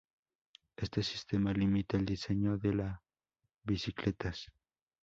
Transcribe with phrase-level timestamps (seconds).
[0.77, 3.03] Este sistema limita el diseño de la
[3.65, 4.47] bicicletas.